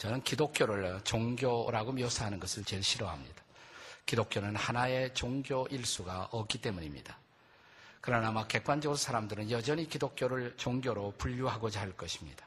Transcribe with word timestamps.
저는 0.00 0.22
기독교를 0.22 1.02
종교라고 1.04 1.92
묘사하는 1.92 2.40
것을 2.40 2.64
제일 2.64 2.82
싫어합니다. 2.82 3.42
기독교는 4.06 4.56
하나의 4.56 5.12
종교 5.12 5.66
일 5.70 5.84
수가 5.84 6.30
없기 6.30 6.62
때문입니다. 6.62 7.18
그러나 8.00 8.28
아마 8.28 8.46
객관적으로 8.46 8.96
사람들은 8.96 9.50
여전히 9.50 9.86
기독교를 9.86 10.56
종교로 10.56 11.12
분류하고자 11.18 11.82
할 11.82 11.94
것입니다. 11.98 12.46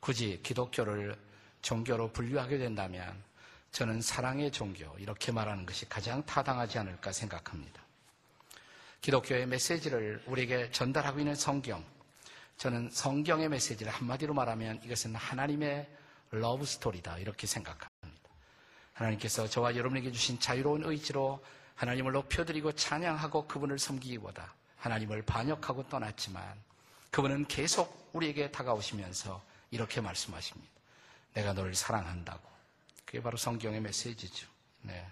굳이 0.00 0.40
기독교를 0.42 1.16
종교로 1.62 2.10
분류하게 2.10 2.58
된다면 2.58 3.22
저는 3.70 4.02
사랑의 4.02 4.50
종교 4.50 4.92
이렇게 4.98 5.30
말하는 5.30 5.66
것이 5.66 5.88
가장 5.88 6.26
타당하지 6.26 6.80
않을까 6.80 7.12
생각합니다. 7.12 7.80
기독교의 9.00 9.46
메시지를 9.46 10.24
우리에게 10.26 10.72
전달하고 10.72 11.20
있는 11.20 11.36
성경. 11.36 11.84
저는 12.56 12.90
성경의 12.90 13.48
메시지를 13.48 13.92
한마디로 13.92 14.34
말하면 14.34 14.80
이것은 14.82 15.14
하나님의 15.14 15.99
love 16.30 16.64
story다 16.64 17.18
이렇게 17.18 17.46
생각합니다. 17.46 18.30
하나님께서 18.94 19.48
저와 19.48 19.76
여러분에게 19.76 20.12
주신 20.12 20.38
자유로운 20.38 20.84
의지로 20.84 21.44
하나님을 21.74 22.12
높여드리고 22.12 22.72
찬양하고 22.72 23.46
그분을 23.46 23.78
섬기기보다 23.78 24.54
하나님을 24.76 25.22
반역하고 25.22 25.88
떠났지만 25.88 26.42
그분은 27.10 27.46
계속 27.46 28.10
우리에게 28.12 28.50
다가오시면서 28.50 29.42
이렇게 29.70 30.00
말씀하십니다. 30.00 30.70
내가 31.34 31.52
너를 31.52 31.74
사랑한다고. 31.74 32.48
그게 33.04 33.22
바로 33.22 33.36
성경의 33.36 33.80
메시지죠. 33.80 34.46
네. 34.82 35.06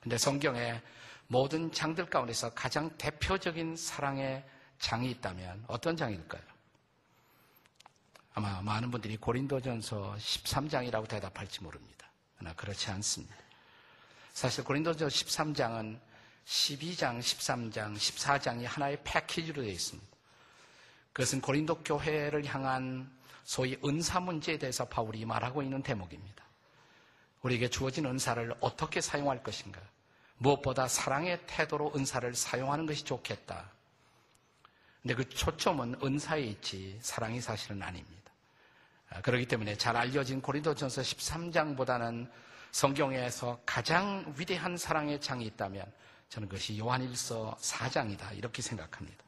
근데 0.00 0.16
성경에 0.16 0.80
모든 1.26 1.70
장들 1.72 2.06
가운데서 2.06 2.54
가장 2.54 2.90
대표적인 2.96 3.76
사랑의 3.76 4.44
장이 4.78 5.10
있다면 5.10 5.64
어떤 5.66 5.96
장일까요? 5.96 6.42
아마 8.34 8.60
많은 8.62 8.90
분들이 8.90 9.16
고린도전서 9.16 10.16
13장이라고 10.18 11.08
대답할지 11.08 11.62
모릅니다. 11.62 12.10
그러나 12.36 12.54
그렇지 12.54 12.90
않습니다. 12.90 13.34
사실 14.32 14.64
고린도전서 14.64 15.14
13장은 15.14 15.98
12장, 16.46 17.18
13장, 17.18 17.94
14장이 17.94 18.64
하나의 18.64 18.98
패키지로 19.04 19.62
되어 19.62 19.70
있습니다. 19.70 20.16
그것은 21.12 21.40
고린도 21.40 21.82
교회를 21.82 22.44
향한 22.46 23.10
소위 23.44 23.78
은사 23.84 24.20
문제에 24.20 24.58
대해서 24.58 24.84
바울이 24.86 25.24
말하고 25.24 25.62
있는 25.62 25.82
대목입니다. 25.82 26.44
우리에게 27.42 27.68
주어진 27.68 28.06
은사를 28.06 28.54
어떻게 28.60 29.00
사용할 29.00 29.42
것인가? 29.42 29.80
무엇보다 30.38 30.86
사랑의 30.86 31.40
태도로 31.46 31.92
은사를 31.96 32.34
사용하는 32.34 32.86
것이 32.86 33.04
좋겠다. 33.04 33.70
근데 35.02 35.14
그 35.14 35.28
초점은 35.28 35.96
은사에 36.02 36.42
있지 36.42 36.98
사랑이 37.00 37.40
사실은 37.40 37.82
아닙니다. 37.82 38.32
아, 39.10 39.20
그렇기 39.20 39.46
때문에 39.46 39.76
잘 39.76 39.96
알려진 39.96 40.40
고린도전서 40.40 41.02
13장보다는 41.02 42.30
성경에서 42.72 43.60
가장 43.64 44.34
위대한 44.36 44.76
사랑의 44.76 45.20
장이 45.20 45.46
있다면 45.46 45.84
저는 46.28 46.48
그것이 46.48 46.78
요한일서 46.78 47.56
4장이다 47.60 48.36
이렇게 48.36 48.60
생각합니다. 48.60 49.24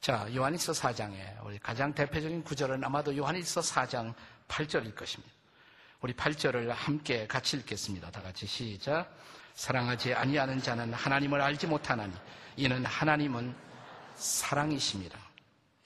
자, 0.00 0.26
요한일서 0.34 0.72
4장에 0.72 1.44
우리 1.44 1.58
가장 1.58 1.94
대표적인 1.94 2.42
구절은 2.42 2.82
아마도 2.82 3.16
요한일서 3.16 3.60
4장 3.60 4.14
8절일 4.48 4.94
것입니다. 4.96 5.32
우리 6.00 6.14
8절을 6.14 6.68
함께 6.68 7.26
같이 7.26 7.58
읽겠습니다. 7.58 8.10
다 8.10 8.22
같이 8.22 8.46
시작. 8.46 9.14
사랑하지 9.54 10.14
아니하는 10.14 10.62
자는 10.62 10.94
하나님을 10.94 11.40
알지 11.40 11.66
못하나니 11.66 12.14
이는 12.56 12.84
하나님은 12.84 13.54
사랑이십니다. 14.20 15.18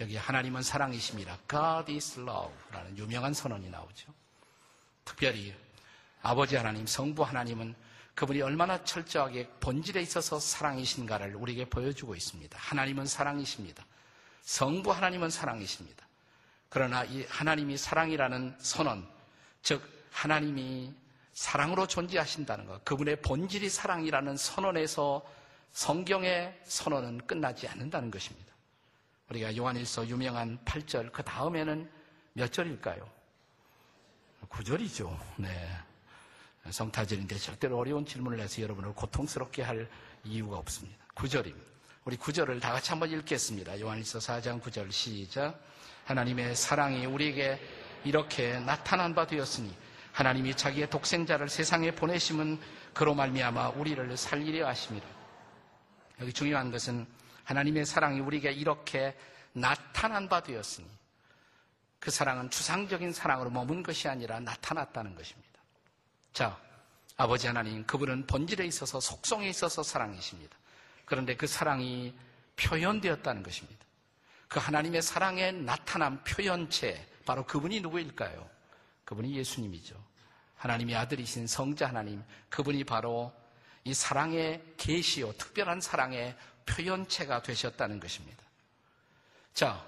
여기 0.00 0.16
하나님은 0.16 0.62
사랑이십니다. 0.62 1.38
God 1.48 1.92
is 1.92 2.20
love라는 2.20 2.98
유명한 2.98 3.32
선언이 3.32 3.70
나오죠. 3.70 4.12
특별히 5.04 5.54
아버지 6.20 6.56
하나님, 6.56 6.86
성부 6.86 7.22
하나님은 7.22 7.74
그분이 8.14 8.42
얼마나 8.42 8.82
철저하게 8.84 9.48
본질에 9.60 10.00
있어서 10.02 10.38
사랑이신가를 10.38 11.34
우리에게 11.36 11.64
보여주고 11.66 12.14
있습니다. 12.14 12.58
하나님은 12.58 13.06
사랑이십니다. 13.06 13.84
성부 14.42 14.92
하나님은 14.92 15.30
사랑이십니다. 15.30 16.06
그러나 16.68 17.04
이 17.04 17.24
하나님이 17.28 17.76
사랑이라는 17.76 18.56
선언, 18.58 19.08
즉 19.62 19.82
하나님이 20.10 20.92
사랑으로 21.34 21.86
존재하신다는 21.86 22.66
것, 22.66 22.84
그분의 22.84 23.22
본질이 23.22 23.68
사랑이라는 23.68 24.36
선언에서 24.36 25.24
성경의 25.74 26.56
선언은 26.62 27.26
끝나지 27.26 27.66
않는다는 27.66 28.10
것입니다. 28.10 28.54
우리가 29.28 29.56
요한일서 29.56 30.06
유명한 30.08 30.56
8절, 30.64 31.10
그 31.12 31.22
다음에는 31.24 31.90
몇 32.34 32.52
절일까요? 32.52 33.10
9절이죠. 34.48 35.18
네. 35.36 35.68
성타절인데 36.70 37.36
절대로 37.36 37.78
어려운 37.78 38.06
질문을 38.06 38.38
해서 38.38 38.62
여러분을 38.62 38.94
고통스럽게 38.94 39.62
할 39.62 39.90
이유가 40.22 40.58
없습니다. 40.58 41.04
9절입니다. 41.16 41.74
우리 42.04 42.16
9절을 42.16 42.60
다 42.60 42.72
같이 42.72 42.90
한번 42.90 43.10
읽겠습니다. 43.10 43.80
요한일서 43.80 44.20
4장 44.20 44.62
9절 44.62 44.92
시작. 44.92 45.60
하나님의 46.04 46.54
사랑이 46.54 47.04
우리에게 47.06 47.60
이렇게 48.04 48.60
나타난 48.60 49.14
바 49.14 49.26
되었으니 49.26 49.74
하나님이 50.12 50.56
자기의 50.56 50.88
독생자를 50.88 51.48
세상에 51.48 51.90
보내심은 51.90 52.60
그로 52.92 53.14
말미암아 53.14 53.70
우리를 53.70 54.16
살리려 54.16 54.68
하심이라. 54.68 55.23
여기 56.20 56.32
중요한 56.32 56.70
것은 56.70 57.06
하나님의 57.44 57.86
사랑이 57.86 58.20
우리에게 58.20 58.52
이렇게 58.52 59.16
나타난 59.52 60.28
바 60.28 60.42
되었으니 60.42 60.88
그 62.00 62.10
사랑은 62.10 62.50
추상적인 62.50 63.12
사랑으로 63.12 63.50
머문 63.50 63.82
것이 63.82 64.08
아니라 64.08 64.40
나타났다는 64.40 65.14
것입니다. 65.14 65.60
자, 66.32 66.58
아버지 67.16 67.46
하나님, 67.46 67.86
그분은 67.86 68.26
본질에 68.26 68.66
있어서 68.66 69.00
속성에 69.00 69.48
있어서 69.48 69.82
사랑이십니다. 69.82 70.56
그런데 71.04 71.36
그 71.36 71.46
사랑이 71.46 72.14
표현되었다는 72.56 73.42
것입니다. 73.42 73.84
그 74.48 74.58
하나님의 74.58 75.02
사랑에 75.02 75.52
나타난 75.52 76.22
표현체, 76.24 77.06
바로 77.24 77.46
그분이 77.46 77.80
누구일까요? 77.80 78.48
그분이 79.04 79.34
예수님이죠. 79.36 79.96
하나님의 80.56 80.96
아들이신 80.96 81.46
성자 81.46 81.88
하나님, 81.88 82.22
그분이 82.50 82.84
바로 82.84 83.32
이 83.84 83.92
사랑의 83.92 84.62
계시요, 84.76 85.32
특별한 85.34 85.80
사랑의 85.80 86.34
표현체가 86.66 87.42
되셨다는 87.42 88.00
것입니다. 88.00 88.42
자, 89.52 89.84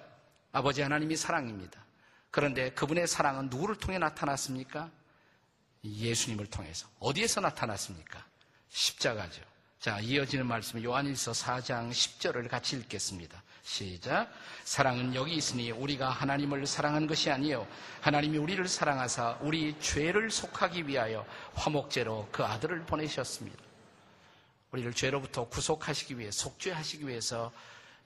아버지 0.53 0.83
하나님이 0.83 1.17
사랑입니다. 1.17 1.84
그런데 2.31 2.71
그분의 2.73 3.06
사랑은 3.06 3.49
누구를 3.49 3.77
통해 3.77 3.99
나타났습니까? 3.99 4.91
예수님을 5.83 6.47
통해서 6.47 6.87
어디에서 6.99 7.41
나타났습니까? 7.41 8.25
십자가죠. 8.69 9.43
자, 9.81 10.01
이어지는 10.01 10.47
말씀 10.47 10.83
요한일서 10.83 11.33
4장 11.33 11.91
10절을 11.91 12.49
같이 12.49 12.77
읽겠습니다. 12.77 13.43
시작. 13.62 14.31
사랑은 14.65 15.15
여기 15.15 15.35
있으니 15.35 15.71
우리가 15.71 16.09
하나님을 16.09 16.67
사랑한 16.67 17.06
것이 17.06 17.31
아니요 17.31 17.67
하나님이 18.01 18.39
우리를 18.39 18.67
사랑하사 18.69 19.39
우리 19.41 19.79
죄를 19.81 20.31
속하기 20.31 20.87
위하여 20.87 21.27
화목제로 21.55 22.29
그 22.31 22.45
아들을 22.45 22.85
보내셨습니다. 22.87 23.66
우리를 24.72 24.93
죄로부터 24.94 25.49
구속하시기 25.49 26.19
위해 26.19 26.31
속죄하시기 26.31 27.06
위해서 27.06 27.53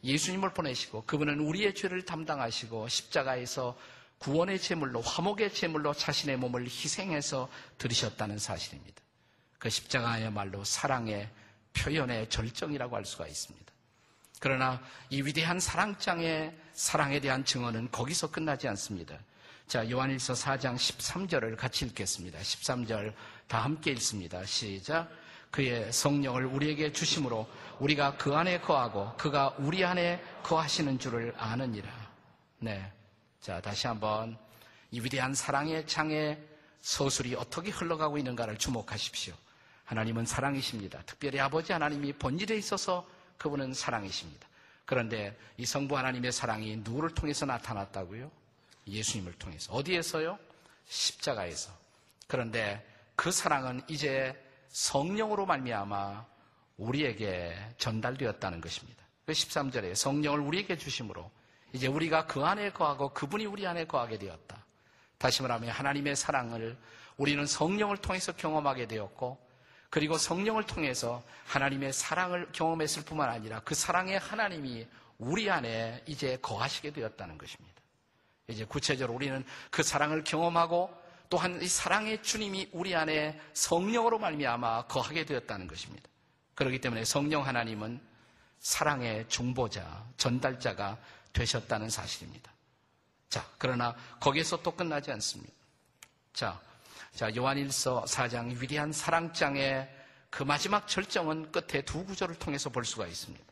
예수님을 0.05 0.53
보내시고 0.55 1.05
그분은 1.05 1.41
우리의 1.41 1.75
죄를 1.75 2.05
담당하시고 2.05 2.89
십자가에서 2.89 3.77
구원의 4.19 4.61
제물로 4.61 5.01
화목의 5.01 5.55
제물로 5.55 5.95
자신의 5.95 6.37
몸을 6.37 6.65
희생해서 6.65 7.49
들으셨다는 7.79 8.39
사실입니다. 8.39 9.01
그 9.59 9.71
십자가야말로 9.71 10.65
사랑의 10.65 11.29
표현의 11.73 12.29
절정이라고 12.29 12.97
할 12.97 13.05
수가 13.05 13.27
있습니다. 13.27 13.71
그러나 14.41 14.83
이 15.11 15.23
위대한 15.23 15.61
사랑장의 15.61 16.55
사랑에 16.73 17.21
대한 17.21 17.45
증언은 17.45 17.91
거기서 17.91 18.31
끝나지 18.31 18.69
않습니다. 18.69 19.19
자, 19.67 19.89
요한일서 19.89 20.33
4장 20.33 20.77
13절을 20.77 21.57
같이 21.57 21.85
읽겠습니다. 21.85 22.39
13절 22.41 23.15
다 23.47 23.63
함께 23.63 23.93
읽습니다. 23.93 24.45
시작. 24.45 25.09
그의 25.51 25.93
성령을 25.93 26.47
우리에게 26.47 26.93
주심으로 26.93 27.49
우리가 27.81 28.17
그 28.17 28.35
안에 28.35 28.61
거하고 28.61 29.13
그가 29.17 29.55
우리 29.59 29.85
안에 29.85 30.23
거하시는 30.43 30.99
줄을 30.99 31.35
아느니라. 31.37 31.89
네. 32.59 32.93
자, 33.41 33.61
다시 33.61 33.87
한번 33.87 34.39
이 34.91 35.01
위대한 35.01 35.35
사랑의 35.35 35.87
창의 35.87 36.39
서술이 36.83 37.35
어떻게 37.35 37.71
흘러가고 37.71 38.19
있는가를 38.19 38.59
주목하십시오. 38.59 39.35
하나님은 39.85 40.25
사랑이십니다. 40.25 41.03
특별히 41.05 41.41
아버지 41.41 41.73
하나님이 41.73 42.13
본질에 42.13 42.57
있어서 42.57 43.09
그분은 43.39 43.75
사랑이십니다. 43.75 44.47
그런데 44.85 45.37
이 45.57 45.67
성부 45.67 45.97
하나님의 45.97 46.33
사랑이 46.33 46.77
누구를 46.77 47.15
통해서 47.15 47.47
나타났다고요? 47.47 48.31
예수님을 48.87 49.33
통해서. 49.35 49.73
어디에서요? 49.73 50.39
십자가에서. 50.87 51.73
그런데 52.27 52.87
그 53.17 53.31
사랑은 53.31 53.83
이제 53.89 54.35
성령으로 54.71 55.47
말미암아 55.47 56.27
우리에게 56.77 57.57
전달되었다는 57.77 58.61
것입니다. 58.61 59.05
그 59.27 59.33
13절에 59.33 59.95
성령을 59.95 60.41
우리에게 60.41 60.77
주심으로 60.77 61.31
이제 61.73 61.87
우리가 61.87 62.27
그 62.27 62.45
안에 62.45 62.71
거하고 62.73 63.13
그분이 63.13 63.47
우리 63.47 63.67
안에 63.67 63.87
거하게 63.87 64.19
되었다. 64.19 64.65
다시 65.19 65.43
말하면 65.43 65.71
하나님의 65.71 66.17
사랑을 66.17 66.77
우리는 67.17 67.45
성령을 67.47 67.99
통해서 67.99 68.33
경험하게 68.33 68.87
되었고 68.87 69.39
그리고 69.91 70.17
성령을 70.17 70.65
통해서 70.65 71.23
하나님의 71.47 71.93
사랑을 71.93 72.49
경험했을 72.53 73.05
뿐만 73.05 73.29
아니라 73.29 73.61
그 73.61 73.75
사랑의 73.75 74.19
하나님이 74.19 74.87
우리 75.19 75.51
안에 75.51 76.03
이제 76.07 76.39
거하시게 76.41 76.93
되었다는 76.93 77.37
것입니다. 77.37 77.75
이제 78.49 78.65
구체적으로 78.65 79.15
우리는 79.15 79.45
그 79.71 79.83
사랑을 79.83 80.25
경험하고 80.25 80.91
또한 81.31 81.63
이 81.63 81.69
사랑의 81.69 82.23
주님이 82.23 82.69
우리 82.73 82.95
안에 82.95 83.41
성령으로 83.55 84.19
말미암아 84.19 84.89
거하게 84.89 85.25
되었다는 85.25 85.69
것입니다. 85.69 86.09
그렇기 86.57 86.81
때문에 86.81 87.05
성령 87.05 87.47
하나님은 87.47 88.01
사랑의 88.59 89.27
중보자, 89.29 90.05
전달자가 90.17 90.99
되셨다는 91.33 91.89
사실입니다. 91.89 92.53
자, 93.29 93.47
그러나 93.59 93.95
거기에서 94.19 94.61
또 94.61 94.73
끝나지 94.73 95.13
않습니다. 95.13 95.53
자, 96.33 96.61
자, 97.15 97.35
요한일서 97.35 98.05
4장 98.07 98.61
위대한 98.61 98.93
사랑장의 98.93 99.89
그 100.31 100.43
마지막 100.43 100.89
절정은 100.89 101.53
끝에 101.53 101.83
두 101.83 102.05
구절을 102.05 102.41
통해서 102.41 102.71
볼 102.71 102.85
수가 102.85 103.07
있습니다. 103.07 103.45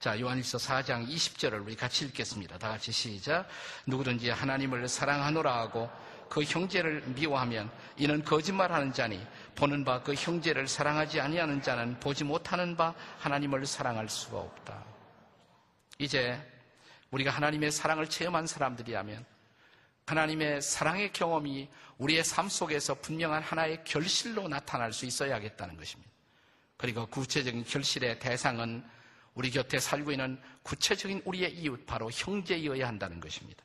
자, 0.00 0.18
요한일서 0.18 0.56
4장 0.56 1.06
20절을 1.06 1.62
우리 1.62 1.76
같이 1.76 2.06
읽겠습니다. 2.06 2.58
다 2.58 2.68
같이 2.68 2.92
시작. 2.92 3.46
누구든지 3.86 4.30
하나님을 4.30 4.88
사랑하노라 4.88 5.54
하고 5.54 5.90
그 6.34 6.42
형제를 6.42 7.00
미워하면 7.14 7.70
이는 7.96 8.24
거짓말하는 8.24 8.92
자니 8.92 9.24
보는 9.54 9.84
바 9.84 10.02
그 10.02 10.14
형제를 10.14 10.66
사랑하지 10.66 11.20
아니하는 11.20 11.62
자는 11.62 12.00
보지 12.00 12.24
못하는 12.24 12.76
바 12.76 12.92
하나님을 13.20 13.64
사랑할 13.66 14.08
수가 14.08 14.38
없다. 14.38 14.84
이제 16.00 16.36
우리가 17.12 17.30
하나님의 17.30 17.70
사랑을 17.70 18.10
체험한 18.10 18.48
사람들이라면 18.48 19.24
하나님의 20.06 20.60
사랑의 20.60 21.12
경험이 21.12 21.68
우리의 21.98 22.24
삶 22.24 22.48
속에서 22.48 22.96
분명한 22.96 23.40
하나의 23.40 23.84
결실로 23.84 24.48
나타날 24.48 24.92
수 24.92 25.06
있어야겠다는 25.06 25.76
것입니다. 25.76 26.10
그리고 26.76 27.06
구체적인 27.06 27.62
결실의 27.62 28.18
대상은 28.18 28.84
우리 29.34 29.52
곁에 29.52 29.78
살고 29.78 30.10
있는 30.10 30.40
구체적인 30.64 31.22
우리의 31.26 31.54
이웃, 31.60 31.86
바로 31.86 32.10
형제이어야 32.10 32.88
한다는 32.88 33.20
것입니다. 33.20 33.62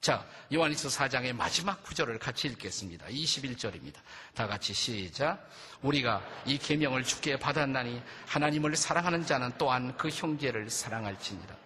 자, 0.00 0.24
요한일서 0.52 0.88
4장의 0.88 1.32
마지막 1.32 1.82
구절을 1.82 2.18
같이 2.18 2.46
읽겠습니다. 2.48 3.06
21절입니다. 3.06 3.96
다 4.34 4.46
같이 4.46 4.72
시작. 4.72 5.48
우리가 5.82 6.22
이 6.44 6.58
계명을 6.58 7.02
주께 7.02 7.38
받았나니 7.38 8.00
하나님을 8.26 8.76
사랑하는 8.76 9.26
자는 9.26 9.52
또한 9.58 9.96
그 9.96 10.08
형제를 10.08 10.70
사랑할지니라. 10.70 11.56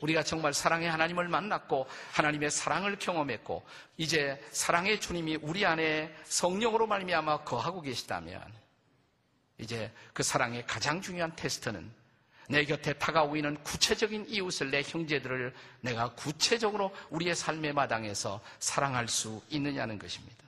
우리가 0.00 0.22
정말 0.22 0.52
사랑의 0.52 0.90
하나님을 0.90 1.28
만났고 1.28 1.86
하나님의 2.12 2.50
사랑을 2.50 2.98
경험했고 2.98 3.64
이제 3.96 4.38
사랑의 4.50 5.00
주님이 5.00 5.38
우리 5.40 5.64
안에 5.64 6.14
성령으로 6.24 6.86
말미암아 6.86 7.44
거하고 7.44 7.80
계시다면 7.80 8.42
이제 9.58 9.90
그 10.12 10.22
사랑의 10.22 10.66
가장 10.66 11.00
중요한 11.00 11.34
테스트는 11.34 11.90
내 12.48 12.64
곁에 12.64 12.92
다가오고 12.92 13.36
있는 13.36 13.62
구체적인 13.62 14.26
이웃을 14.28 14.70
내 14.70 14.82
형제들을 14.82 15.54
내가 15.80 16.12
구체적으로 16.14 16.94
우리의 17.10 17.34
삶의 17.34 17.72
마당에서 17.72 18.40
사랑할 18.58 19.08
수 19.08 19.42
있느냐는 19.50 19.98
것입니다. 19.98 20.44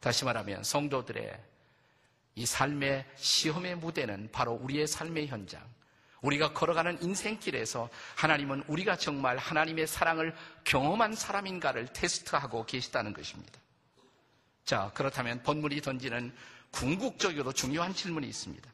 다시 0.00 0.24
말하면 0.24 0.64
성도들의 0.64 1.38
이 2.36 2.46
삶의 2.46 3.06
시험의 3.16 3.76
무대는 3.76 4.28
바로 4.32 4.52
우리의 4.54 4.86
삶의 4.86 5.28
현장, 5.28 5.62
우리가 6.20 6.52
걸어가는 6.52 7.02
인생길에서 7.02 7.88
하나님은 8.16 8.64
우리가 8.66 8.96
정말 8.96 9.36
하나님의 9.36 9.86
사랑을 9.86 10.34
경험한 10.64 11.14
사람인가를 11.14 11.92
테스트하고 11.92 12.64
계시다는 12.66 13.12
것입니다. 13.12 13.60
자, 14.64 14.90
그렇다면 14.94 15.42
본문이 15.42 15.80
던지는 15.80 16.34
궁극적으로 16.70 17.52
중요한 17.52 17.94
질문이 17.94 18.26
있습니다. 18.26 18.73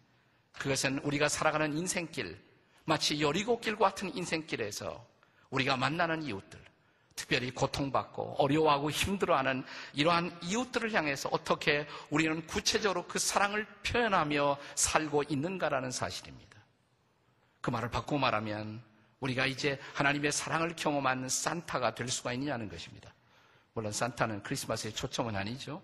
그것은 0.53 0.99
우리가 1.01 1.29
살아가는 1.29 1.77
인생길, 1.77 2.41
마치 2.85 3.21
여리고길 3.21 3.77
같은 3.77 4.15
인생길에서 4.15 5.07
우리가 5.51 5.77
만나는 5.77 6.23
이웃들, 6.23 6.61
특별히 7.15 7.51
고통받고 7.51 8.37
어려워하고 8.39 8.91
힘들어하는 8.91 9.65
이러한 9.93 10.39
이웃들을 10.43 10.93
향해서 10.93 11.29
어떻게 11.33 11.87
우리는 12.09 12.47
구체적으로 12.47 13.07
그 13.07 13.19
사랑을 13.19 13.67
표현하며 13.87 14.59
살고 14.75 15.25
있는가라는 15.29 15.91
사실입니다. 15.91 16.59
그 17.61 17.71
말을 17.71 17.91
바꾸고 17.91 18.19
말하면 18.19 18.83
우리가 19.21 19.47
이제 19.47 19.79
하나님의 19.95 20.33
사랑을 20.33 20.75
경험한 20.75 21.29
산타가 21.29 21.95
될 21.95 22.09
수가 22.09 22.33
있느냐는 22.33 22.69
것입니다. 22.69 23.13
물론 23.75 23.93
산타는 23.93 24.43
크리스마스의 24.43 24.95
초점은 24.95 25.37
아니죠. 25.37 25.83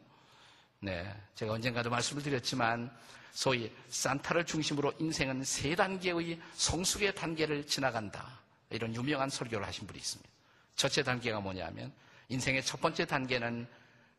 네. 0.81 1.15
제가 1.35 1.53
언젠가도 1.53 1.91
말씀을 1.91 2.23
드렸지만 2.23 2.91
소위 3.37 3.71
산타를 3.91 4.47
중심으로 4.47 4.95
인생은 4.99 5.45
세 5.45 5.77
단계의 5.77 6.41
성숙의 6.55 7.15
단계를 7.15 7.67
지나간다. 7.67 8.27
이런 8.71 8.95
유명한 8.95 9.29
설교를 9.29 9.67
하신 9.67 9.87
분이 9.87 9.99
있습니다. 9.99 10.31
첫째 10.75 11.03
단계가 11.03 11.39
뭐냐면 11.39 11.93
인생의 12.31 12.65
첫 12.65 12.81
번째 12.81 13.05
단계는 13.05 13.67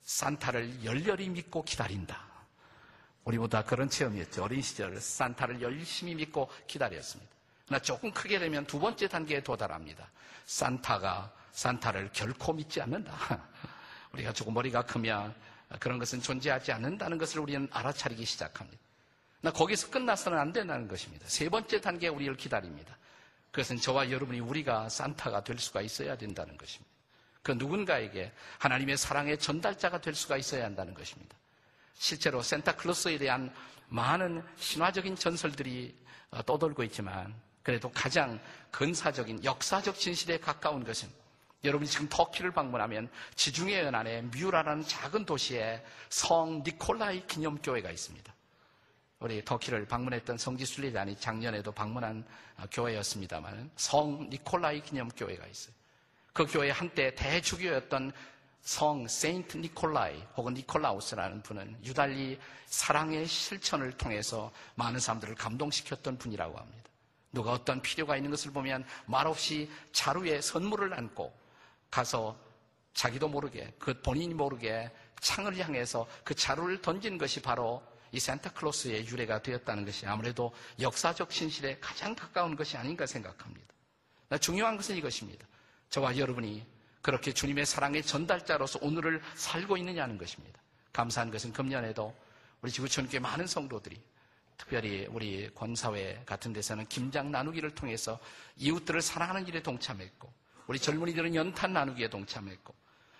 산타를 0.04 0.86
열렬히 0.86 1.30
믿고 1.30 1.64
기다린다. 1.64 2.28
우리보다 3.24 3.64
그런 3.64 3.90
체험이었죠. 3.90 4.44
어린 4.44 4.62
시절 4.62 5.02
산타를 5.02 5.64
열심히 5.64 6.14
믿고 6.14 6.48
기다렸습니다. 6.68 7.32
나 7.70 7.80
조금 7.80 8.12
크게 8.12 8.38
되면 8.38 8.68
두 8.68 8.80
번째 8.80 9.08
단계에 9.08 9.42
도달합니다. 9.42 10.12
산타가 10.46 11.34
산타를 11.54 12.12
결코 12.14 12.54
믿지 12.54 12.82
않는다. 12.82 13.14
우리가 14.14 14.32
조금 14.32 14.54
머리가 14.54 14.84
크면 14.84 15.34
그런 15.80 15.98
것은 15.98 16.22
존재하지 16.22 16.72
않는다는 16.72 17.18
것을 17.18 17.40
우리는 17.40 17.68
알아차리기 17.72 18.24
시작합니다. 18.24 18.87
나 19.42 19.52
거기서 19.52 19.90
끝나서는 19.90 20.38
안 20.38 20.52
된다는 20.52 20.88
것입니다. 20.88 21.26
세 21.28 21.50
번째 21.50 21.80
단계가 21.80 22.16
우리를 22.16 22.36
기다립니다. 22.38 22.98
그것은 23.52 23.78
저와 23.78 24.12
여러분이 24.12 24.40
우리가 24.40 24.90
산타가 24.90 25.44
될 25.44 25.58
수가 25.58 25.82
있어야 25.82 26.18
된다는 26.18 26.58
것입니다. 26.58 26.92
그 27.44 27.54
누군가에게 27.54 28.32
하나님의 28.60 28.98
사랑의 28.98 29.40
전달자가 29.40 30.02
될 30.02 30.16
수가 30.16 30.38
있어야 30.38 30.66
한다는 30.66 30.94
것입니다. 30.94 31.38
실제로 31.94 32.42
산타클로스에 32.42 33.18
대한 33.18 33.54
많은 33.88 34.44
신화적인 34.58 35.16
전설들이 35.16 35.96
어, 36.30 36.42
떠돌고 36.44 36.84
있지만 36.84 37.34
그래도 37.64 37.90
가장 37.92 38.40
근사적인 38.72 39.44
역사적 39.44 39.98
진실에 39.98 40.40
가까운 40.40 40.84
것은 40.84 41.10
여러분이 41.64 41.90
지금 41.90 42.08
터키를 42.10 42.52
방문하면 42.52 43.10
지중해 43.36 43.80
연안에 43.80 44.24
뮤라라는 44.24 44.86
작은 44.86 45.26
도시에 45.26 45.84
성 46.10 46.64
니콜라이 46.66 47.26
기념교회가 47.28 47.90
있습니다. 47.90 48.34
우리 49.20 49.44
터키를 49.44 49.88
방문했던 49.88 50.38
성지 50.38 50.66
순례단이 50.66 51.20
작년에도 51.20 51.72
방문한 51.72 52.24
어, 52.58 52.66
교회였습니다만 52.72 53.72
성 53.76 54.30
니콜라이 54.30 54.82
기념 54.82 55.10
교회가 55.10 55.46
있어요. 55.48 55.74
그 56.34 56.46
교회 56.46 56.70
한때 56.70 57.16
대주교였던 57.16 58.12
성 58.62 59.08
세인트 59.08 59.58
니콜라이 59.58 60.22
혹은 60.36 60.54
니콜라우스라는 60.54 61.42
분은 61.42 61.80
유달리 61.84 62.40
사랑의 62.68 63.26
실천을 63.26 63.92
통해서 63.94 64.52
많은 64.76 65.00
사람들을 65.00 65.34
감동시켰던 65.36 66.18
분이라고 66.18 66.58
합니다. 66.58 66.90
누가 67.32 67.54
어떤 67.54 67.82
필요가 67.82 68.18
있는 68.18 68.30
것을 68.30 68.52
보면 68.52 68.86
말없이 69.06 69.70
자루에 69.94 70.42
선물을 70.42 70.94
안고 70.94 71.34
가서 71.90 72.38
자기도 72.94 73.28
모르게 73.28 73.74
그 73.80 74.00
본인이 74.02 74.34
모르게 74.34 74.92
창을 75.22 75.58
향해서 75.58 76.08
그 76.24 76.36
자루를 76.36 76.82
던진 76.82 77.18
것이 77.18 77.42
바로 77.42 77.82
이 78.12 78.20
산타클로스의 78.20 79.08
유래가 79.08 79.42
되었다는 79.42 79.86
것이 79.86 80.06
아무래도 80.06 80.54
역사적 80.80 81.30
진실에 81.30 81.78
가장 81.80 82.16
가까운 82.16 82.56
것이 82.56 82.78
아닌가 82.78 83.06
생각합니다. 83.06 83.68
중요한 84.40 84.78
것은 84.78 84.96
이것입니다. 84.96 85.46
저와 85.90 86.18
여러분이 86.18 86.66
그렇게 87.02 87.34
주님의 87.34 87.66
사랑의 87.66 88.04
전달자로서 88.04 88.80
오늘을 88.82 89.22
살고 89.36 89.78
있느냐는 89.78 90.18
것입니다. 90.18 90.60
감사한 90.92 91.32
것은 91.32 91.54
금년에도 91.54 92.14
우리 92.62 92.72
지구촌교회 92.72 93.20
많은 93.20 93.48
성도들이 93.48 94.02
특별히 94.58 95.08
우리 95.12 95.50
권사회 95.54 96.22
같은 96.26 96.52
데서는 96.52 96.88
김장 96.88 97.32
나누기를 97.32 97.76
통해서 97.76 98.20
이웃들을 98.58 99.02
사랑하는 99.02 99.48
일에 99.48 99.62
동참했고 99.62 100.34
우리 100.66 100.80
젊은이들은 100.80 101.36
연탄 101.36 101.74
나누기에 101.74 102.10
동참했고 102.10 102.74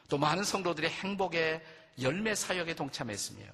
또 0.10 0.18
많은 0.18 0.44
성도들의 0.44 0.90
행복의 0.90 1.64
열매 2.02 2.36
사역에 2.36 2.76
동참했으며 2.76 3.46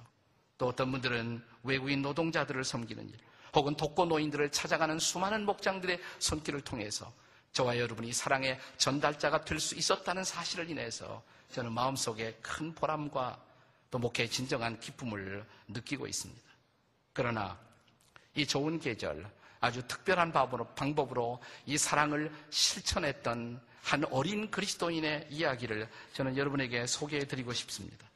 또 0.64 0.68
어떤 0.68 0.90
분들은 0.90 1.42
외국인 1.64 2.00
노동자들을 2.00 2.64
섬기는 2.64 3.06
일 3.06 3.14
혹은 3.54 3.76
독거 3.76 4.06
노인들을 4.06 4.50
찾아가는 4.50 4.98
수많은 4.98 5.44
목장들의 5.44 6.00
손길을 6.18 6.62
통해서 6.62 7.12
저와 7.52 7.78
여러분이 7.78 8.14
사랑의 8.14 8.58
전달자가 8.78 9.44
될 9.44 9.60
수 9.60 9.74
있었다는 9.74 10.24
사실을 10.24 10.70
인해서 10.70 11.22
저는 11.52 11.70
마음속에 11.70 12.38
큰 12.40 12.74
보람과 12.74 13.38
또 13.90 13.98
목회의 13.98 14.30
진정한 14.30 14.80
기쁨을 14.80 15.44
느끼고 15.68 16.06
있습니다. 16.06 16.42
그러나 17.12 17.58
이 18.34 18.46
좋은 18.46 18.80
계절, 18.80 19.30
아주 19.60 19.86
특별한 19.86 20.32
방법으로 20.32 21.42
이 21.66 21.76
사랑을 21.76 22.32
실천했던 22.48 23.60
한 23.82 24.04
어린 24.10 24.50
그리스도인의 24.50 25.28
이야기를 25.28 25.90
저는 26.14 26.38
여러분에게 26.38 26.86
소개해 26.86 27.26
드리고 27.26 27.52
싶습니다. 27.52 28.13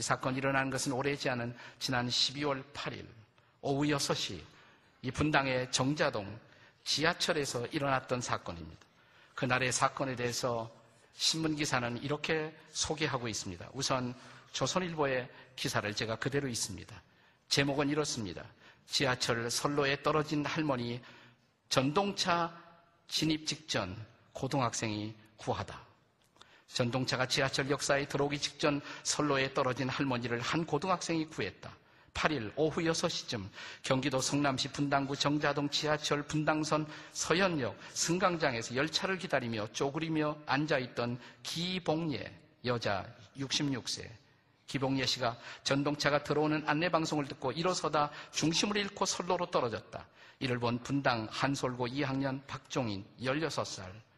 이 0.00 0.02
사건이 0.02 0.38
일어난 0.38 0.70
것은 0.70 0.92
오래지 0.92 1.28
않은 1.28 1.54
지난 1.78 2.08
12월 2.08 2.64
8일 2.72 3.04
오후 3.60 3.84
6시 3.84 4.40
이 5.02 5.10
분당의 5.10 5.70
정자동 5.70 6.40
지하철에서 6.84 7.66
일어났던 7.66 8.22
사건입니다. 8.22 8.80
그날의 9.34 9.70
사건에 9.72 10.16
대해서 10.16 10.70
신문기사는 11.12 12.02
이렇게 12.02 12.56
소개하고 12.70 13.28
있습니다. 13.28 13.68
우선 13.74 14.14
조선일보의 14.52 15.28
기사를 15.54 15.94
제가 15.94 16.16
그대로 16.16 16.48
있습니다. 16.48 17.02
제목은 17.50 17.90
이렇습니다. 17.90 18.42
지하철 18.86 19.50
선로에 19.50 20.02
떨어진 20.02 20.46
할머니 20.46 20.98
전동차 21.68 22.58
진입 23.06 23.46
직전 23.46 23.94
고등학생이 24.32 25.14
구하다. 25.36 25.89
전동차가 26.72 27.26
지하철 27.26 27.68
역사에 27.70 28.06
들어오기 28.06 28.38
직전 28.38 28.80
선로에 29.02 29.52
떨어진 29.54 29.88
할머니를 29.88 30.40
한 30.40 30.64
고등학생이 30.64 31.26
구했다. 31.26 31.70
8일 32.14 32.52
오후 32.56 32.82
6시쯤 32.82 33.48
경기도 33.82 34.20
성남시 34.20 34.68
분당구 34.68 35.16
정자동 35.16 35.70
지하철 35.70 36.22
분당선 36.22 36.86
서현역 37.12 37.76
승강장에서 37.92 38.74
열차를 38.74 39.18
기다리며 39.18 39.68
쪼그리며 39.72 40.36
앉아있던 40.46 41.18
기봉예 41.42 42.32
여자 42.64 43.06
66세 43.38 44.08
기봉예 44.66 45.06
씨가 45.06 45.36
전동차가 45.64 46.22
들어오는 46.22 46.62
안내방송을 46.66 47.26
듣고 47.26 47.52
일어서다 47.52 48.10
중심을 48.32 48.76
잃고 48.76 49.04
선로로 49.04 49.46
떨어졌다. 49.46 50.06
이를 50.38 50.58
본 50.58 50.78
분당 50.78 51.26
한솔고 51.30 51.88
2학년 51.88 52.40
박종인 52.46 53.04
16살 53.20 54.09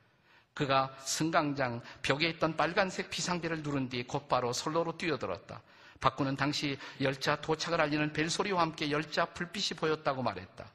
그가 0.54 0.94
승강장 1.00 1.80
벽에 2.02 2.28
있던 2.30 2.56
빨간색 2.56 3.10
비상벨을 3.10 3.62
누른 3.62 3.88
뒤 3.88 4.02
곧바로 4.02 4.52
선로로 4.52 4.96
뛰어들었다. 4.96 5.60
박구는 6.00 6.36
당시 6.36 6.78
열차 7.00 7.40
도착을 7.40 7.80
알리는 7.80 8.12
벨소리와 8.12 8.60
함께 8.60 8.90
열차 8.90 9.24
불빛이 9.24 9.78
보였다고 9.78 10.22
말했다. 10.22 10.66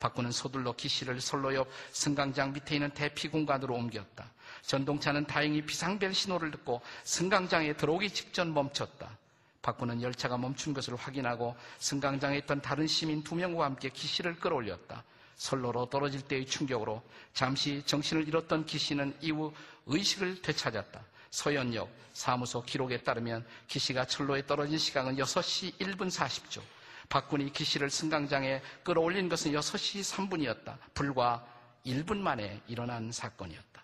박구는 0.00 0.32
서둘러 0.32 0.72
기씨를 0.72 1.20
선로 1.20 1.54
옆 1.54 1.68
승강장 1.92 2.54
밑에 2.54 2.76
있는 2.76 2.90
대피 2.90 3.28
공간으로 3.28 3.74
옮겼다. 3.74 4.24
전동차는 4.62 5.26
다행히 5.26 5.62
비상벨 5.62 6.14
신호를 6.14 6.50
듣고 6.52 6.80
승강장에 7.04 7.74
들어오기 7.74 8.10
직전 8.10 8.52
멈췄다. 8.54 9.18
박구는 9.62 10.00
열차가 10.00 10.38
멈춘 10.38 10.72
것을 10.72 10.96
확인하고 10.96 11.54
승강장에 11.78 12.38
있던 12.38 12.62
다른 12.62 12.86
시민 12.86 13.22
두 13.22 13.34
명과 13.34 13.66
함께 13.66 13.90
기씨를 13.90 14.36
끌어올렸다. 14.40 15.04
선로로 15.40 15.88
떨어질 15.88 16.20
때의 16.20 16.44
충격으로 16.44 17.02
잠시 17.32 17.82
정신을 17.86 18.28
잃었던 18.28 18.66
기씨는 18.66 19.16
이후 19.22 19.54
의식을 19.86 20.42
되찾았다. 20.42 21.00
서현역 21.30 21.88
사무소 22.12 22.62
기록에 22.62 22.98
따르면 22.98 23.46
기씨가 23.66 24.04
철로에 24.04 24.44
떨어진 24.44 24.76
시간은 24.76 25.16
6시 25.16 25.78
1분 25.78 26.10
40초. 26.10 26.60
박군이 27.08 27.54
기씨를 27.54 27.88
승강장에 27.88 28.60
끌어올린 28.84 29.30
것은 29.30 29.52
6시 29.52 30.28
3분이었다. 30.28 30.76
불과 30.92 31.46
1분 31.86 32.18
만에 32.18 32.60
일어난 32.68 33.10
사건이었다. 33.10 33.79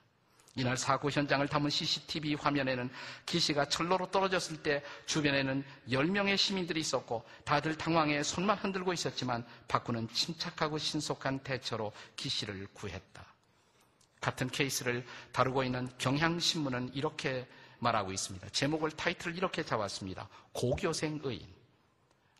이날 0.57 0.77
사고 0.79 1.11
현장을 1.11 1.47
담은 1.47 1.69
CCTV 1.69 2.35
화면에는 2.35 2.91
기씨가 3.27 3.67
철로로 3.67 4.11
떨어졌을 4.11 4.63
때 4.63 4.83
주변에는 5.05 5.63
10명의 5.91 6.39
시민들이 6.39 6.81
있었고 6.81 7.25
다들 7.45 7.77
당황해 7.77 8.23
손만 8.23 8.57
흔들고 8.57 8.95
있었지만 8.95 9.47
박군은 9.69 10.09
침착하고 10.09 10.79
신속한 10.79 11.41
대처로 11.41 11.93
기씨를 12.17 12.69
구했다. 12.73 13.25
같은 14.21 14.49
케이스를 14.49 15.05
다루고 15.31 15.63
있는 15.63 15.89
경향신문은 15.99 16.95
이렇게 16.95 17.47
말하고 17.79 18.11
있습니다. 18.13 18.49
제목을 18.49 18.91
타이틀을 18.93 19.37
이렇게 19.37 19.63
잡았습니다. 19.63 20.27
고교생 20.53 21.21
의인. 21.23 21.47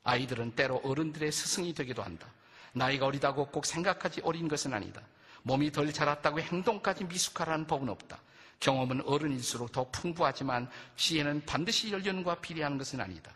아이들은 0.03 0.53
때로 0.57 0.81
어른들의 0.83 1.31
스승이 1.31 1.75
되기도 1.75 2.03
한다. 2.03 2.33
나이가 2.73 3.07
어리다고 3.07 3.47
꼭 3.47 3.67
생각하지 3.67 4.23
어린 4.25 4.49
것은 4.49 4.73
아니다. 4.73 5.03
몸이 5.47 5.71
덜 5.71 5.93
자랐다고 5.93 6.41
행동까지 6.41 7.05
미숙하라는 7.05 7.69
법은 7.69 7.89
없다. 7.89 8.19
경험은 8.59 9.03
어른일수록 9.03 9.71
더 9.71 9.89
풍부하지만 9.93 10.69
지혜는 10.97 11.45
반드시 11.47 11.93
연륜과 11.93 12.41
비례하는 12.41 12.79
것은 12.79 13.01
아니다. 13.01 13.31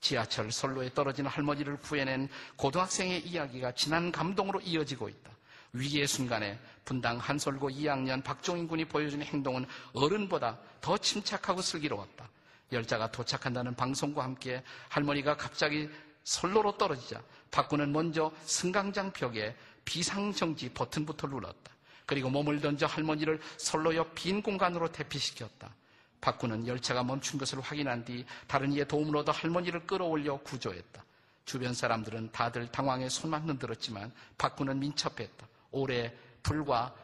지하철 0.00 0.50
선로에 0.50 0.94
떨어진 0.94 1.26
할머니를 1.26 1.76
구해낸 1.76 2.30
고등학생의 2.56 3.26
이야기가 3.26 3.72
진한 3.72 4.10
감동으로 4.10 4.60
이어지고 4.62 5.10
있다. 5.10 5.30
위기의 5.74 6.06
순간에 6.06 6.58
분당 6.86 7.18
한솔고 7.18 7.68
2학년 7.68 8.24
박종인 8.24 8.66
군이 8.66 8.86
보여준 8.86 9.20
행동은 9.20 9.66
어른보다 9.92 10.58
더 10.80 10.96
침착하고 10.96 11.60
슬기로웠다. 11.60 12.28
열차가 12.72 13.10
도착한다는 13.10 13.74
방송과 13.74 14.24
함께 14.24 14.62
할머니가 14.88 15.36
갑자기 15.36 15.90
선로로 16.24 16.78
떨어지자 16.78 17.20
박군은 17.50 17.92
먼저 17.92 18.32
승강장 18.44 19.12
벽에 19.12 19.54
비상정지 19.84 20.72
버튼부터 20.72 21.26
눌렀다. 21.28 21.72
그리고 22.06 22.30
몸을 22.30 22.60
던져 22.60 22.86
할머니를 22.86 23.40
선로 23.56 23.94
옆 23.94 24.14
빈 24.14 24.42
공간으로 24.42 24.90
대피시켰다. 24.90 25.74
박군은 26.20 26.66
열차가 26.66 27.02
멈춘 27.02 27.38
것을 27.38 27.60
확인한 27.60 28.04
뒤 28.04 28.24
다른 28.46 28.72
이의 28.72 28.86
도움을 28.86 29.16
얻어 29.16 29.32
할머니를 29.32 29.86
끌어올려 29.86 30.36
구조했다. 30.38 31.04
주변 31.44 31.74
사람들은 31.74 32.30
다들 32.30 32.70
당황해 32.70 33.08
손만 33.08 33.48
흔들었지만 33.48 34.12
박군은 34.38 34.78
민첩했다. 34.78 35.46
올해 35.72 36.14
불과 36.42 36.94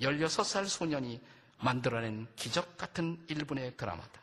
16살 0.00 0.66
소년이 0.66 1.20
만들어낸 1.60 2.26
기적 2.34 2.76
같은 2.76 3.24
1분의 3.28 3.76
드라마다. 3.76 4.20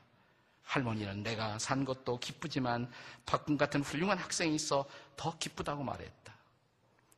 할머니는 0.64 1.24
내가 1.24 1.58
산 1.60 1.86
것도 1.86 2.20
기쁘지만 2.20 2.90
박군 3.26 3.58
같은 3.58 3.82
훌륭한 3.82 4.18
학생이 4.18 4.56
있어 4.56 4.86
더 5.16 5.38
기쁘다고 5.38 5.84
말했다. 5.84 6.21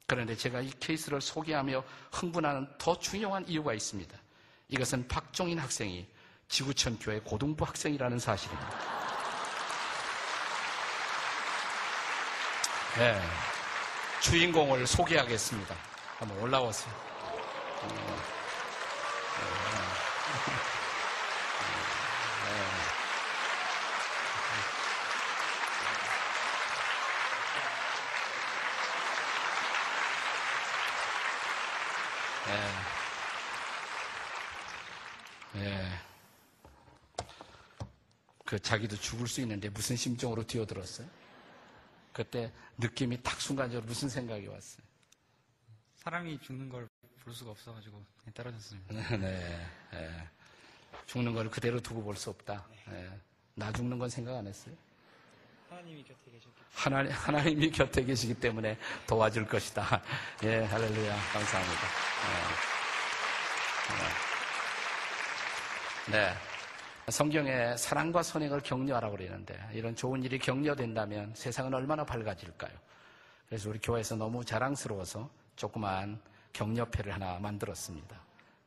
그런데 0.05 0.35
제가 0.35 0.61
이 0.61 0.69
케이스를 0.79 1.21
소개하며 1.21 1.83
흥분하는 2.11 2.67
더 2.77 2.97
중요한 2.99 3.47
이유가 3.47 3.73
있습니다. 3.73 4.17
이것은 4.69 5.07
박종인 5.07 5.59
학생이 5.59 6.07
지구촌 6.47 6.99
교회 6.99 7.19
고등부 7.19 7.65
학생이라는 7.65 8.19
사실입니다. 8.19 8.69
네, 12.97 13.19
주인공을 14.21 14.85
소개하겠습니다. 14.85 15.75
한번 16.19 16.37
올라오세요. 16.39 16.93
그 38.53 38.59
자기도 38.59 38.95
죽을 38.95 39.27
수 39.27 39.41
있는데 39.41 39.67
무슨 39.69 39.95
심정으로 39.95 40.45
뛰어들었어요? 40.45 41.07
그때 42.11 42.51
느낌이 42.77 43.23
딱 43.23 43.41
순간적으로 43.41 43.87
무슨 43.87 44.09
생각이 44.09 44.45
왔어요? 44.45 44.85
사람이 45.95 46.39
죽는 46.39 46.69
걸 46.69 46.87
볼 47.23 47.33
수가 47.33 47.49
없어가지고 47.51 48.03
떨어졌습니다. 48.33 48.93
네, 49.17 49.65
네. 49.91 50.29
죽는 51.07 51.33
걸 51.33 51.49
그대로 51.49 51.79
두고 51.79 52.03
볼 52.03 52.15
수 52.15 52.29
없다. 52.29 52.63
네. 52.89 53.09
나 53.55 53.71
죽는 53.71 53.97
건 53.97 54.07
생각 54.07 54.37
안 54.37 54.45
했어요? 54.45 54.75
하나님이 55.69 56.03
곁에 56.03 56.29
계셨기 56.29 56.61
하나님, 56.73 57.11
하나님이 57.11 57.71
곁에 57.71 58.03
계시기 58.03 58.35
때문에 58.35 58.77
도와줄 59.07 59.47
것이다. 59.47 60.03
예, 60.43 60.63
할렐루야. 60.65 61.15
감사합니다. 61.31 61.81
네. 66.11 66.11
네. 66.11 66.52
네. 67.05 67.11
성경에 67.11 67.75
사랑과 67.75 68.23
선행을 68.23 68.61
격려하라고 68.61 69.17
그러는데 69.17 69.59
이런 69.73 69.95
좋은 69.95 70.23
일이 70.23 70.39
격려된다면 70.39 71.33
세상은 71.35 71.73
얼마나 71.73 72.05
밝아질까요? 72.05 72.71
그래서 73.47 73.69
우리 73.69 73.79
교회에서 73.79 74.15
너무 74.15 74.43
자랑스러워서 74.45 75.29
조그만 75.55 76.19
격려패를 76.53 77.13
하나 77.13 77.39
만들었습니다. 77.39 78.15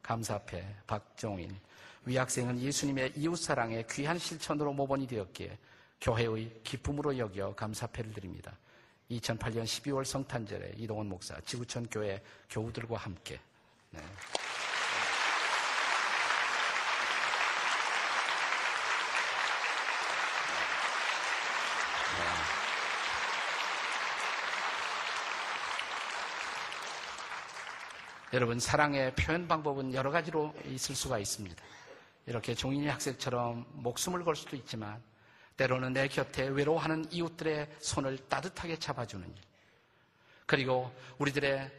감사패 0.02 0.64
박종인 0.86 1.56
위학생은 2.04 2.60
예수님의 2.60 3.12
이웃사랑의 3.16 3.86
귀한 3.90 4.18
실천으로 4.18 4.72
모범이 4.72 5.06
되었기에 5.06 5.58
교회의 6.00 6.60
기쁨으로 6.62 7.16
여겨 7.16 7.54
감사패를 7.54 8.12
드립니다. 8.12 8.56
2008년 9.10 9.64
12월 9.64 10.04
성탄절에 10.04 10.74
이동원 10.76 11.08
목사 11.08 11.40
지구촌 11.40 11.86
교회 11.90 12.22
교우들과 12.50 12.96
함께 12.96 13.40
네. 13.90 14.00
여러분, 28.32 28.58
사랑의 28.58 29.14
표현 29.14 29.46
방법은 29.46 29.94
여러 29.94 30.10
가지로 30.10 30.52
있을 30.64 30.96
수가 30.96 31.18
있습니다. 31.20 31.62
이렇게 32.26 32.56
종인이 32.56 32.88
학생처럼 32.88 33.64
목숨을 33.70 34.24
걸 34.24 34.34
수도 34.34 34.56
있지만 34.56 35.00
때로는 35.56 35.92
내 35.92 36.08
곁에 36.08 36.48
외로워하는 36.48 37.06
이웃들의 37.12 37.76
손을 37.78 38.18
따뜻하게 38.28 38.80
잡아주는 38.80 39.24
일. 39.26 39.34
그리고 40.44 40.92
우리들의 41.18 41.70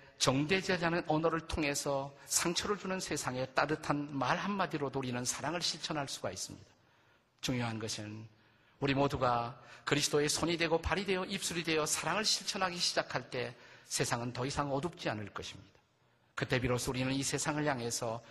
않은 0.86 1.04
언어를 1.06 1.42
통해서 1.42 2.16
상처를 2.26 2.78
주는 2.78 3.00
세상에 3.00 3.46
따뜻한 3.48 4.18
말 4.18 4.38
한마디로도 4.38 5.00
우리는 5.00 5.24
사랑을 5.26 5.62
실천할 5.62 6.08
수가 6.08 6.32
있습니다. 6.32 6.66
중요한 7.42 7.78
것은 7.78 8.26
우리 8.80 8.94
모두가 8.94 9.60
그리스도의 9.84 10.30
손이 10.30 10.58
되고 10.58 10.78
발이 10.78 11.06
되어 11.06 11.26
입술이 11.26 11.64
되어 11.66 11.86
사랑을 11.86 12.24
실천하기 12.24 12.78
시작할 12.78 13.30
때 13.30 13.54
세상은 13.86 14.32
더 14.32 14.46
이상 14.46 14.72
어둡지 14.72 15.10
않을 15.10 15.30
것입니다. 15.34 15.77
그때 16.38 16.60
비로소 16.60 16.92
우리는 16.92 17.12
이 17.12 17.24
세상을 17.24 17.66
향해서 17.66 18.22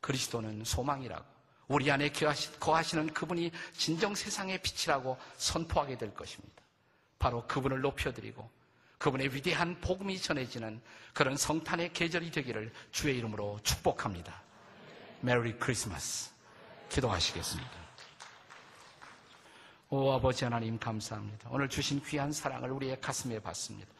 그리스도는 0.00 0.64
소망이라고 0.64 1.22
우리 1.68 1.90
안에 1.90 2.10
거하시는 2.58 3.12
그분이 3.12 3.52
진정 3.74 4.14
세상의 4.14 4.62
빛이라고 4.62 5.18
선포하게 5.36 5.98
될 5.98 6.14
것입니다. 6.14 6.54
바로 7.18 7.46
그분을 7.46 7.82
높여드리고 7.82 8.50
그분의 8.96 9.34
위대한 9.34 9.78
복음이 9.82 10.18
전해지는 10.18 10.80
그런 11.12 11.36
성탄의 11.36 11.92
계절이 11.92 12.30
되기를 12.30 12.72
주의 12.92 13.18
이름으로 13.18 13.60
축복합니다. 13.62 14.42
메리 15.20 15.52
크리스마스. 15.58 16.30
기도하시겠습니다. 16.88 17.70
오 19.90 20.12
아버지 20.12 20.44
하나님 20.44 20.78
감사합니다. 20.78 21.50
오늘 21.50 21.68
주신 21.68 22.02
귀한 22.04 22.32
사랑을 22.32 22.70
우리의 22.70 23.02
가슴에 23.02 23.38
받습니다. 23.38 23.92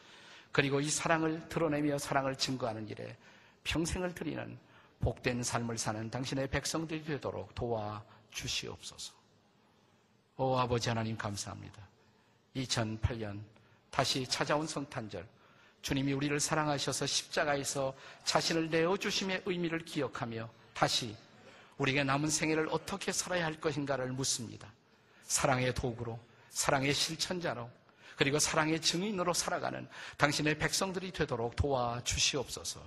그리고 0.51 0.81
이 0.81 0.89
사랑을 0.89 1.47
드러내며 1.51 1.99
사랑을 1.99 2.37
증거하는 2.37 2.89
일에 2.89 3.19
평생을 3.65 4.15
드리는 4.15 4.59
복된 5.01 5.43
삶을 5.43 5.79
사는 5.79 6.11
당신의 6.11 6.49
백성들이 6.49 7.05
되도록 7.05 7.55
도와 7.55 8.03
주시옵소서. 8.31 9.15
오 10.37 10.57
아버지 10.59 10.89
하나님 10.89 11.17
감사합니다. 11.17 11.87
2008년 12.57 13.41
다시 13.91 14.27
찾아온 14.27 14.67
성탄절 14.67 15.27
주님이 15.83 16.13
우리를 16.13 16.39
사랑하셔서 16.39 17.07
십자가에서 17.07 17.95
자신을 18.25 18.71
내어 18.71 18.97
주심의 18.97 19.43
의미를 19.47 19.81
기억하며 19.81 20.49
다시 20.75 21.17
우리에게 21.79 22.05
남은 22.05 22.29
생애를 22.29 22.69
어떻게 22.71 23.11
살아야 23.13 23.47
할 23.47 23.59
것인가를 23.59 24.13
묻습니다. 24.13 24.71
사랑의 25.25 25.75
도구로, 25.75 26.19
사랑의 26.51 26.93
실천자로, 26.93 27.71
그리고 28.17 28.39
사랑의 28.39 28.81
증인으로 28.83 29.33
살아가는 29.33 29.89
당신의 30.19 30.59
백성들이 30.59 31.11
되도록 31.13 31.57
도와 31.57 32.03
주시옵소서. 32.05 32.87